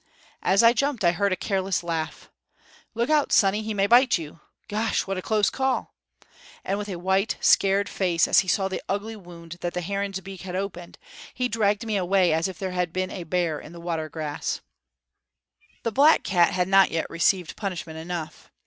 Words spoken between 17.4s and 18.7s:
punishment enough.